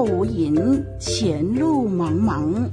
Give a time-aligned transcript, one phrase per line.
[0.00, 2.66] 后无影，前路茫茫。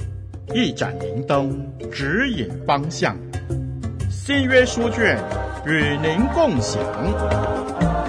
[0.55, 1.61] 一盏明灯
[1.92, 3.18] 指引方向，
[4.10, 5.21] 新约书卷
[5.66, 6.82] 与您共享。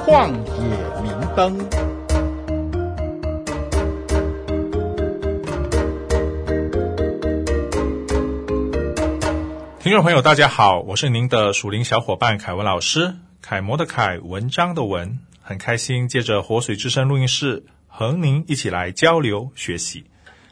[0.07, 1.59] 旷野明灯。
[9.80, 17.64] 听众朋友，大家好，我是您的属灵小伙伴凯文老师，楷模的楷，文章的文，很开心借着活水之声录音室
[17.98, 20.05] 和您一起来交流学习。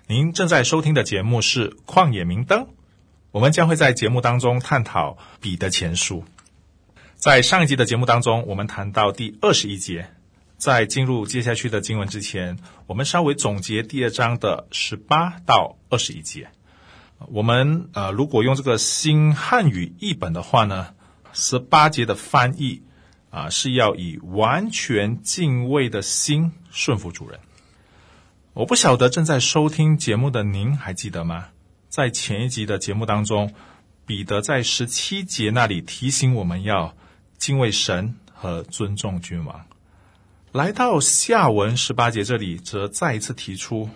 [0.09, 2.63] 您正在收听的节目是《旷野明灯》，
[3.31, 6.25] 我们将会在节目当中探讨彼得前书。
[7.15, 10.09] 在上一集的节目当中，我们谈到第二十一节。
[10.57, 16.49] 在进入接下去的经文之前，我们稍微总结第二章的十八到二十一节。
[17.29, 20.97] 我们呃，如果用这个新汉语译本的话呢，
[21.33, 22.83] 十八节的翻译
[23.29, 27.39] 啊、是要以完全敬畏的心顺服主人。
[28.57, 31.49] 我不晓得正在收听节目的您还记得吗？
[31.91, 33.53] 在前一集的节目当中，
[34.07, 36.97] 彼得在十七节那里提醒我们要
[37.37, 39.67] 敬畏神和尊重君王。
[40.53, 43.91] 来到下文十八节这里，则再一次提出，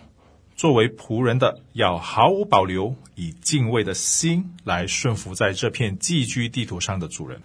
[0.55, 7.41] 作为仆人的要毫无保留，以敬畏的心来顺服在这片寄居地图上的主人。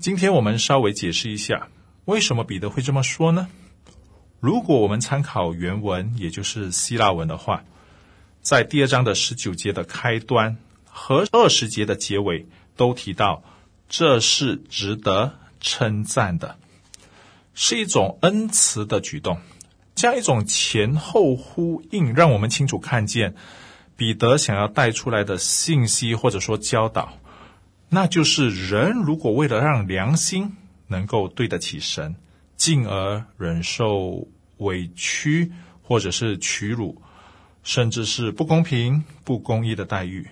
[0.00, 1.68] 今天我们稍微解释一下，
[2.06, 3.46] 为什么彼得会这么说呢？
[4.44, 7.64] 如果我们参考原文，也就是希腊文的话，
[8.42, 13.42] 在第二章的十九节的开端和二十节的结尾都提到，
[13.88, 16.58] 这是值得称赞的，
[17.54, 19.38] 是一种恩慈的举动。
[19.94, 23.34] 这样一种前后呼应，让我们清楚看见
[23.96, 27.14] 彼得想要带出来的信息，或者说教导，
[27.88, 30.54] 那就是人如果为了让良心
[30.88, 32.16] 能够对得起神，
[32.56, 34.28] 进而忍受。
[34.58, 35.50] 委屈，
[35.82, 37.02] 或者是屈辱，
[37.64, 40.28] 甚至是不公平、不公义的待遇，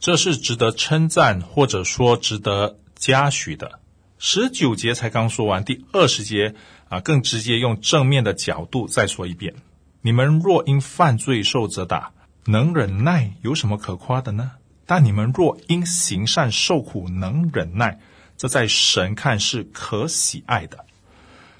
[0.00, 3.78] 这是值得称赞，或者说值得嘉许的。
[4.18, 6.56] 十九节才刚说完，第二十节
[6.88, 9.54] 啊，更直接用正面的角度再说一遍：
[10.02, 12.12] 你们若因犯罪受责打，
[12.46, 14.50] 能忍耐，有什么可夸的呢？
[14.86, 18.00] 但你们若因行善受苦，能忍耐，
[18.36, 20.84] 这在神看是可喜爱的。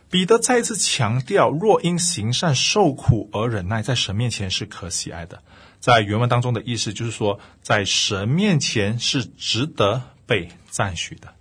[0.09, 5.43] 彼得再一次强调，若因行善受苦而忍耐，在神面前是可喜爱的。
[5.81, 11.35] 在原文当中的意思就是说，在神面前是值得被赞许的。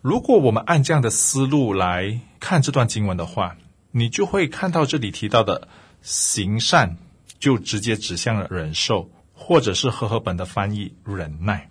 [0.00, 3.56] 如果我们按这样的思路来看这段经文的话，
[3.90, 5.68] 你就会看到这里提到的
[6.00, 6.96] 行善，
[7.38, 11.70] 就直接指向了忍受，或者是和合本的翻译忍耐。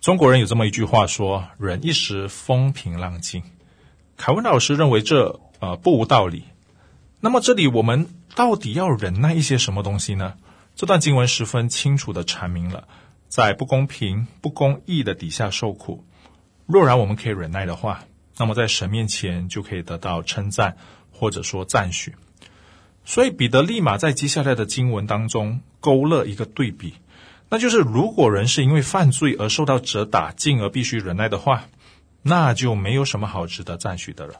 [0.00, 3.42] 中国人有这么一句话说：“忍一时，风平浪静。”
[4.20, 6.44] 凯文老师认为这呃不无道理。
[7.20, 10.34] 那么这里我们到底要忍耐一些什么东西呢？
[10.76, 12.86] 这段经文十分清楚地阐明了，
[13.28, 16.04] 在不公平、不公义的底下受苦，
[16.66, 18.04] 若然我们可以忍耐的话，
[18.36, 20.76] 那么在神面前就可以得到称赞，
[21.10, 22.14] 或者说赞许。
[23.06, 26.92] 所以彼得立马在接下来的经文当中勾勒一个对比，
[27.48, 31.64] 那就是如果人是因为犯罪而受到责打，进而必须忍耐的话。
[32.22, 34.34] 那就没有什么好值得赞许的了。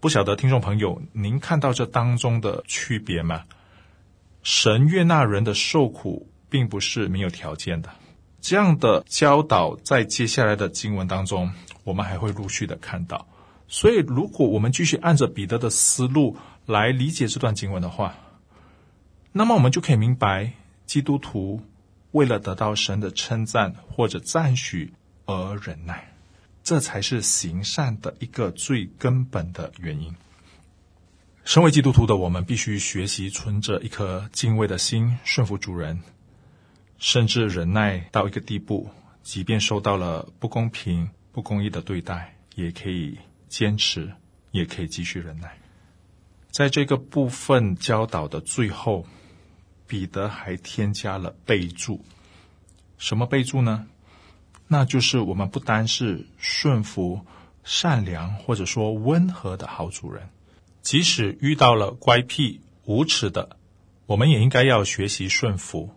[0.00, 3.44] 不晓得听众朋友，您看到这当中的区别吗？
[4.42, 7.90] 神悦纳人的受苦，并不是没有条件的。
[8.40, 13.26] 这样的教导在接下来的经文当中，我们还会陆续的看到。
[13.66, 18.14] 所以，如果我们继续按着彼得的思路来理解这段经文的话，
[19.32, 20.52] 那么我们就可以明白，
[20.84, 21.60] 基督徒
[22.12, 24.92] 为了得到神的称赞或者赞许
[25.24, 26.12] 而忍耐。
[26.66, 30.12] 这才是行善的一个最根本的原因。
[31.44, 36.02] 身为基督徒的我们，必须学习存着一颗敬畏的心，顺服主人，
[36.98, 38.90] 甚至忍耐到一个地步，
[39.22, 43.16] 即便受到了不公平、不公义的对待，也可以
[43.48, 44.12] 坚持，
[44.50, 45.56] 也可以继续忍耐。
[46.50, 49.06] 在这个部分教导的最后，
[49.86, 52.04] 彼得还添加了备注。
[52.98, 53.86] 什么备注呢？
[54.68, 57.20] 那就是我们不单是顺服、
[57.62, 60.28] 善良或者说温和的好主人，
[60.82, 63.56] 即使遇到了乖僻无耻的，
[64.06, 65.90] 我们也应该要学习顺服。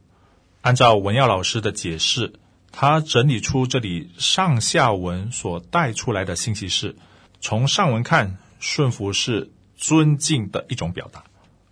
[0.62, 2.34] 按照文耀老师的解释，
[2.72, 6.96] 他整理出这里上下文所带出来的信息是：
[7.40, 11.22] 从上文看，顺服是尊敬的一种表达；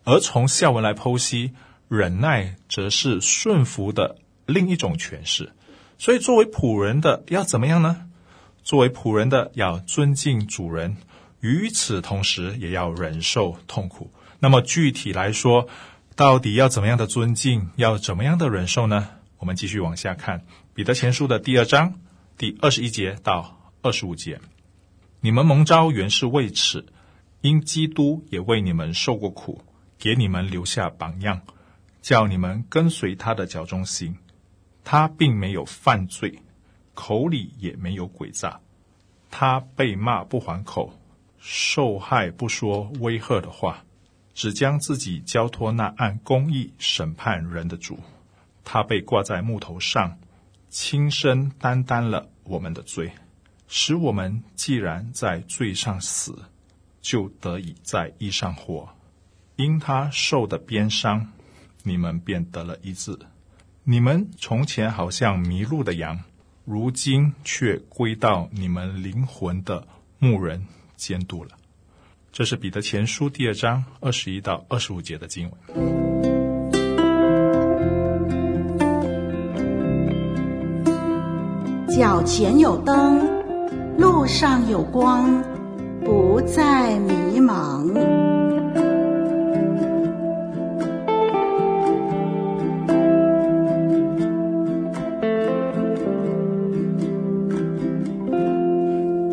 [0.04, 1.52] 而从下文来剖析，
[1.90, 5.52] 忍耐则是顺服的另一种诠释。
[5.98, 8.08] 所以，作为仆人的要怎么样呢？
[8.64, 10.98] 作为仆人的要尊敬主人，
[11.40, 14.12] 与此同时也要忍受痛苦。
[14.40, 15.68] 那么具体来说，
[16.16, 19.10] 到底要怎么样的尊敬，要怎么样的忍受呢？
[19.40, 20.40] 我们继续往下看
[20.74, 21.94] 《彼得前书》的第二章
[22.38, 24.40] 第二十一节到二十五节：
[25.22, 26.86] 你们蒙召原是为此，
[27.42, 29.64] 因基督也为你们受过苦，
[29.98, 31.42] 给你们留下榜样，
[32.02, 34.16] 叫你们跟随他的脚踪行。
[34.90, 36.40] 他并没有犯罪，
[36.94, 38.58] 口里也没有诡诈。
[39.30, 40.98] 他被骂不还口，
[41.38, 43.84] 受害不说威吓的话。
[44.34, 48.00] 只将自己交托那按公义审判人的主，
[48.64, 50.18] 他被挂在木头上，
[50.70, 53.12] 亲身担当了我们的罪，
[53.68, 56.34] 使我们既然在罪上死，
[57.02, 58.88] 就得以在义上活。
[59.58, 61.34] 因他受的鞭伤，
[61.84, 63.20] 你们便得了医治。
[63.90, 66.20] 你们从前好像迷路的羊，
[66.66, 69.88] 如今却归到你们灵魂的
[70.20, 70.68] 牧人
[70.98, 71.52] 监督了。
[72.34, 75.58] 这是彼得前书第二章二十一到二十五节的经文。
[81.88, 83.26] 脚前有灯，
[83.98, 85.42] 路上有光，
[86.04, 88.27] 不再迷茫。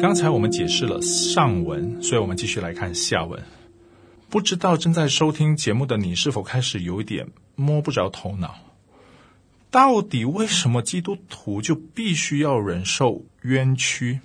[0.04, 3.42] 刚才我们解释了上文，所以我们继续来看下文。
[4.28, 8.54] 不知道正在收听节目的你是否开始有一点摸不着头脑？
[9.70, 14.20] 到底为什么基督徒就必须要忍受冤屈？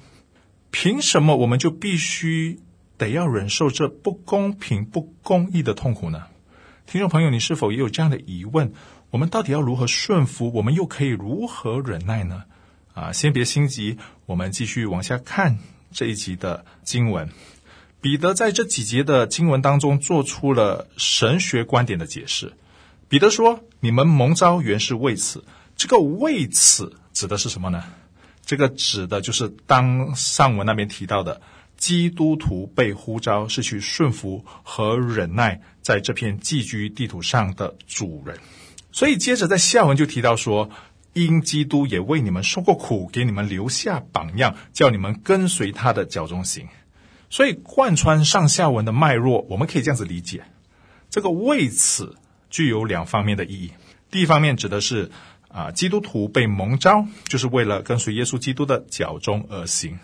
[0.69, 2.59] 凭什么我们就必须
[2.97, 6.23] 得要忍受这不公平、不公义的痛苦呢？
[6.87, 8.73] 听众朋友，你是否也有这样的疑问？
[9.11, 10.51] 我们到底要如何顺服？
[10.55, 12.43] 我们又可以如何忍耐呢？
[12.99, 15.57] 啊，先别心急，我们继续往下看。
[15.93, 17.29] 这一集的经文，
[18.01, 22.51] 彼得在这几节的经文当中做出了神学观点的解释。
[23.07, 25.45] 彼得说：“你们蒙召原是为此。”
[25.77, 27.81] 这个“为此”指的是什么呢？
[28.45, 31.41] 这个指的就是当上文那边提到的，
[31.77, 38.37] 基督徒被呼召是去顺服和忍耐在这片寄居地土上的主人。
[38.91, 40.69] 所以接着在下文就提到说。
[41.13, 46.67] 因基督也为你们受过苦，给你们留下榜样，叫你们跟随他的脚踪行。
[47.29, 50.43] 所以贯穿上下文的脉络，我们可以这样子理解：
[51.09, 52.15] 这个为此
[52.49, 53.71] 具有两方面的意义。
[54.11, 55.11] 第一方面指的是
[55.47, 59.97] 啊，基督徒被蒙召，就是为了跟随耶稣基督的脚踪而行；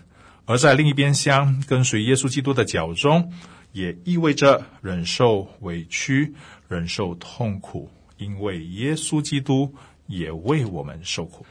[0.45, 3.31] 而在另一边厢，跟随耶稣基督的脚踪，
[3.71, 6.33] 也意味着忍受委屈、
[6.67, 9.73] 忍受痛苦，因为耶稣基督。
[10.07, 11.45] 也为我们受苦。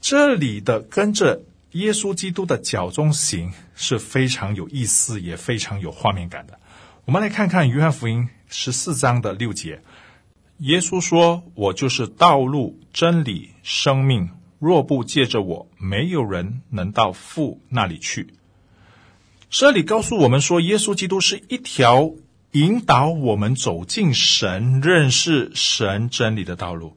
[0.00, 1.42] 这里的跟着
[1.72, 6.58] 耶稣基督的脚踪行是非常有意思，也非常有画面感的。
[7.04, 9.82] 我们来看看约翰福音十四章的六节，
[10.58, 18.34] 耶稣说：“我就是道路、真理、生命，若不借着我，没有人能到父那里去。”
[19.50, 22.12] 这里告诉我们说，耶稣基督是一条
[22.52, 26.96] 引导我们走进神、认识神真理的道路。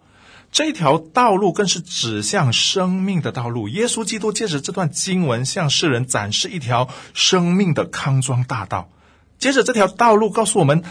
[0.51, 3.69] 这条道路更是指向生命的道路。
[3.69, 8.89] 耶稣基督借着这段经文向世人展示一条生命的康庄大道。
[9.37, 10.83] 接着，这条道路告诉我们，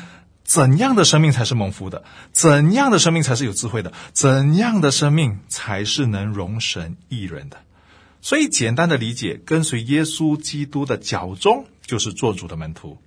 [0.44, 2.04] 怎样的生命才是蒙福的？
[2.32, 3.92] 怎样的生命才是有智慧的？
[4.12, 7.58] 怎样的生命才是能容神益人的？
[8.22, 12.98] 所以，简单的理解，跟随耶稣基督的脚踪，就是做主的门徒。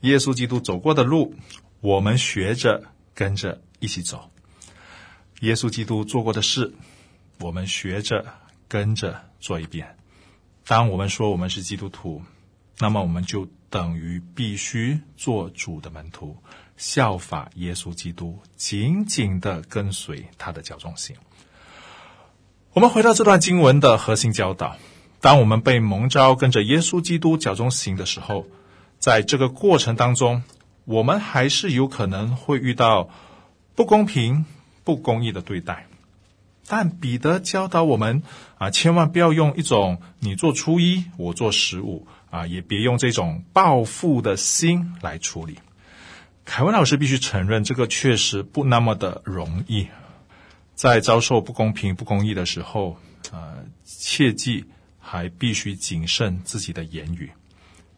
[0.00, 1.34] 耶稣基督走过的路，
[1.80, 2.82] 我们学着
[3.14, 4.30] 跟着一起走。
[5.44, 6.72] 耶稣基督做过的事，
[7.38, 8.24] 我们学着
[8.66, 9.96] 跟着做一遍。
[10.66, 12.22] 当我们说我们是基督徒，
[12.78, 16.38] 那么我们就等于必须做主的门徒，
[16.78, 21.14] 效法耶稣基督，紧紧的跟随他的脚中行。
[22.72, 24.78] 我们回到这段经文的核心教导：
[25.20, 28.46] 当我们被蒙召跟着耶稣基督脚中行的时候，
[28.98, 30.42] 在这个过程当中，
[30.86, 33.10] 我们还是有可能会遇到
[33.74, 34.46] 不公平。
[34.84, 35.86] 不公义的对待，
[36.66, 38.22] 但彼得教导我们
[38.58, 45.58] 啊，千万不要用一种你做初一，我做十五啊，也别用这种报复的心来处理。
[46.44, 49.88] 凯文老师必须承认，这个确实不那么的容易。
[50.74, 52.98] 在遭受不公平、不公义的时候，
[53.32, 54.66] 呃，切记
[54.98, 57.30] 还必须谨慎自己的言语，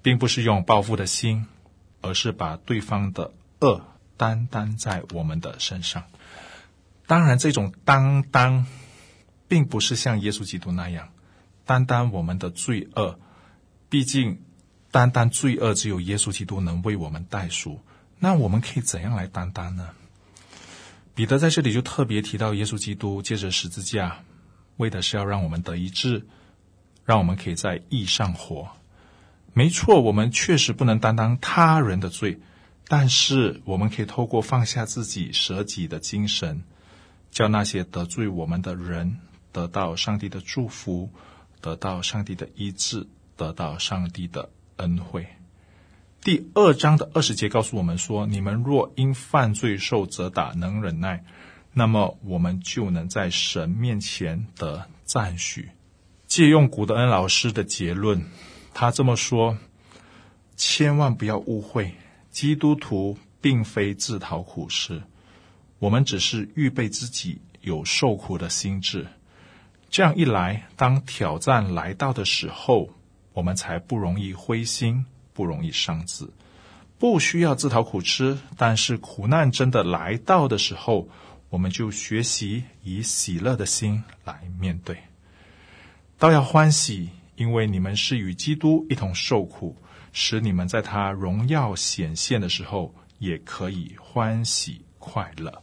[0.02, 1.46] 并不是用报复的心，
[2.02, 3.80] 而是把对方的恶
[4.16, 6.04] 担当在我们的身上。
[7.06, 8.66] 当然，这种担当，
[9.48, 11.08] 并不是像耶稣基督那样
[11.64, 13.18] 担当我们的罪恶。
[13.88, 14.40] 毕竟，
[14.90, 17.80] 担当罪恶，只有耶稣基督能为我们代赎，
[18.18, 19.90] 那我们可以怎样来担当呢？
[21.14, 24.18] 彼得在这里就特别提到，耶稣基督借着十字架，
[24.76, 26.26] 为的是要让我们得医治，
[27.04, 28.68] 让我们可以在义上活。
[29.54, 32.40] 没错，我们确实不能担当他人的罪，
[32.88, 36.64] 但是我们可以透过放下自己、舍己的精神，
[37.30, 39.18] 叫那些得罪我们的人
[39.52, 41.10] 得到上帝的祝福，
[41.60, 43.06] 得到上帝的医治，
[43.36, 45.26] 得到上帝的恩惠。
[46.22, 51.24] 第二章的二十节告诉我们说：“你们若因犯罪受责打，能忍耐，
[51.72, 55.70] 那么我们就能在神面前得赞许。”
[56.26, 58.24] 借用古德恩老师的结论。
[58.74, 59.56] 他这么说
[60.56, 61.94] ：“千万不要误会，
[62.30, 65.02] 基督徒并非自讨苦吃，
[65.78, 69.06] 我们只是预备自己有受苦的心志。
[69.90, 72.90] 这样一来，当挑战来到的时候，
[73.32, 76.28] 我们才不容易灰心，不容易伤志。
[76.98, 81.08] 不需要自讨苦吃，但是苦难真的来到的时候，
[81.50, 84.96] 我们就学习以喜乐的心来面对，
[86.18, 89.76] 倒要欢喜。”因为你们是与基督一同受苦，
[90.10, 95.62] 使你们在他荣耀显现的时候，也可以欢喜快乐。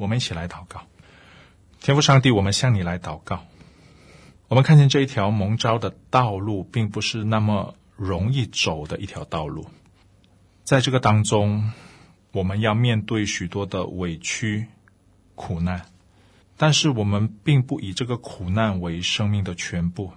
[0.00, 0.80] 我们一起来祷告，
[1.78, 3.44] 天父上帝，我们向你来祷告。
[4.48, 9.68] 我们看见这一条蒙召的道路，并不是那么容易走的一条道路，
[10.64, 11.70] 在这个当中，
[12.32, 14.68] 我们要面对许多的委屈、
[15.34, 15.84] 苦难，
[16.56, 20.12] 但是我们并不以这个苦难为生命的全部。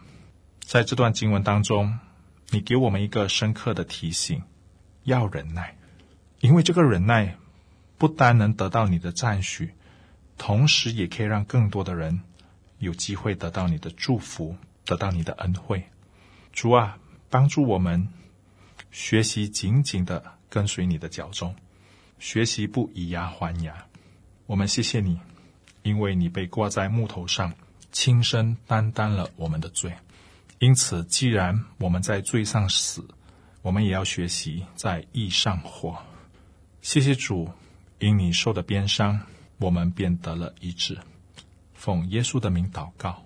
[0.61, 1.99] 在这段经文当中，
[2.51, 4.43] 你给我们一个深刻的提醒：
[5.03, 5.75] 要忍耐，
[6.39, 7.35] 因为这个忍耐
[8.03, 9.71] 不单能得到你的赞许，
[10.37, 12.19] 同时也可以让更多的人
[12.79, 15.81] 有机会得到你的祝福，得到你的恩惠。
[16.51, 16.97] 主啊，
[17.29, 18.05] 帮助我们
[18.91, 21.55] 学习紧紧的跟随你的脚踪，
[22.19, 23.73] 学习不以牙还牙。
[24.47, 25.17] 我们谢谢你，
[25.83, 27.53] 因为你被挂在木头上，
[27.93, 29.93] 亲身担当了我们的罪。
[30.59, 33.07] 因此，既然我们在罪上死，
[33.61, 35.97] 我们也要学习在义上活。
[36.81, 37.49] 谢谢主，
[38.03, 39.17] 因你受的鞭伤，
[39.59, 40.97] 我们便得了医治。
[41.73, 43.23] 奉耶稣的名祷告，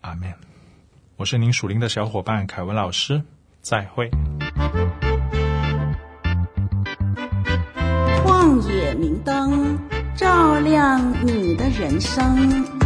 [0.00, 0.32] 阿门。
[1.16, 3.20] 我是您属灵的小伙伴凯文老师，
[3.62, 4.08] 再会。
[8.24, 9.76] 旷野明灯，
[10.14, 12.85] 照亮你的人生。